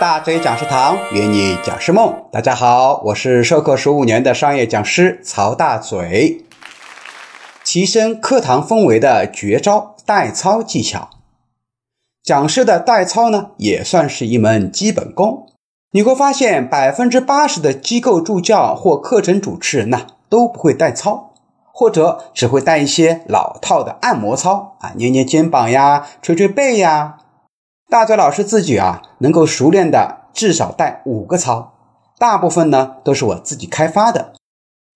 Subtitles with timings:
[0.00, 6.42] 大嘴讲师堂约你讲师梦，大家好，我是授课十五年的商业讲师曹大嘴。
[7.62, 11.10] 提升课堂氛围的绝招代操技巧，
[12.22, 15.46] 讲师的代操呢，也算是一门基本功。
[15.90, 21.34] 你会发现，百分之八十的机构助教或课程主持人呢，都不会代操，
[21.74, 27.18] 或者只会带一些老套的按摩操啊，捏捏肩膀呀，捶捶背呀。
[27.90, 31.74] 大嘴老师自己啊，能够熟练的至少带五个操，
[32.20, 34.32] 大部分呢都是我自己开发的。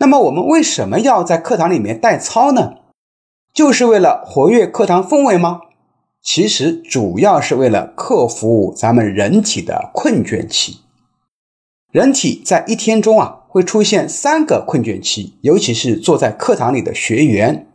[0.00, 2.74] 那么我们为什么要在课堂里面带操呢？
[3.54, 5.60] 就是为了活跃课堂氛围吗？
[6.20, 10.80] 其实主要是为了克服咱们人体的困倦期。
[11.92, 17.68] 人体在一天中啊会出现三个困倦期，尤其是坐在课堂里的学员，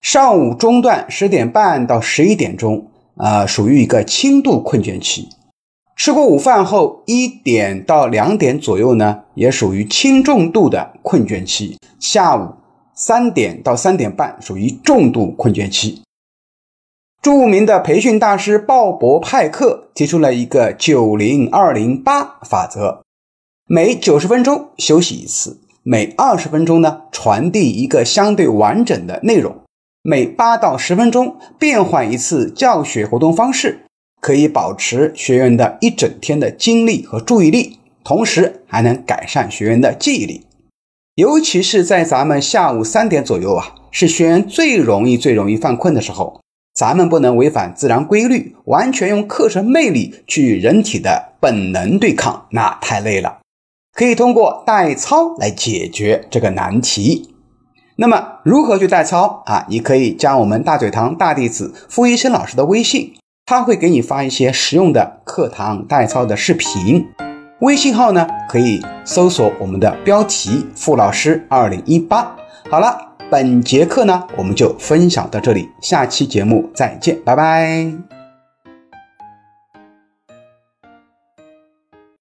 [0.00, 2.90] 上午中段十点半到十一点钟。
[3.16, 5.28] 啊，属于一个轻度困倦期。
[5.96, 11.78] 吃过午饭后，一点到两点左右呢，也属于轻重度的困倦期。
[11.98, 12.54] 下午
[12.94, 16.02] 三点到三点半属于重度困倦期。
[17.22, 23.02] 著名的培训大师鲍勃派克提出了一个九零二零八法则：
[23.66, 29.56] 每九十分钟休息一次，每二十分钟呢传递一个相对完整的内容。
[30.08, 33.80] 每八到十分钟变换一次教学活动方式，
[34.20, 40.46] 可以保持学员的一整天的精力和注意力，同时还能改善学员的记忆力。
[41.16, 46.40] 尤其是在咱们下午三点左右啊，是学员最容易、最容易犯困的时候。
[46.72, 53.38] 咱们不能违反自然规律，完全用课程魅力去与人体的本能对抗，那太累了。
[53.92, 57.34] 可以通过代操来解决这个难题。
[57.96, 59.64] 那么如何去代操啊？
[59.68, 63.14] 你可以加我们大嘴堂大弟子傅医生老师的微信，
[63.46, 67.06] 他会给你发一些实用的课堂代操的视频。
[67.60, 72.36] 微信号呢，可以搜索我们的标题“傅老师二零一八”。
[72.70, 72.98] 好了，
[73.30, 78.15] 本节课呢，我们就分享到这里，下期节目再见，拜拜。